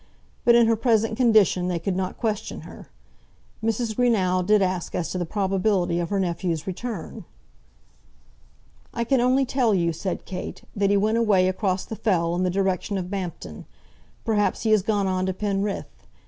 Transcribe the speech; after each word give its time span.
But 0.45 0.55
in 0.55 0.65
her 0.65 0.75
present 0.75 1.15
condition 1.15 1.67
they 1.67 1.77
could 1.77 1.95
not 1.95 2.17
question 2.17 2.61
her. 2.61 2.87
Mrs. 3.63 3.95
Greenow 3.95 4.41
did 4.43 4.63
ask 4.63 4.95
as 4.95 5.11
to 5.11 5.19
the 5.19 5.27
probability 5.27 5.99
of 5.99 6.09
her 6.09 6.19
nephew's 6.19 6.65
return. 6.65 7.23
"I 8.95 9.03
can 9.03 9.21
only 9.21 9.45
tell 9.45 9.75
you," 9.75 9.93
said 9.93 10.25
Kate, 10.25 10.63
"that 10.75 10.89
he 10.89 10.97
went 10.97 11.19
away 11.19 11.47
across 11.47 11.85
the 11.85 11.95
Fell 11.95 12.33
in 12.33 12.41
the 12.41 12.49
direction 12.49 12.97
of 12.97 13.11
Bampton. 13.11 13.65
Perhaps 14.25 14.63
he 14.63 14.71
has 14.71 14.81
gone 14.81 15.05
on 15.05 15.27
to 15.27 15.33
Penrith. 15.35 16.07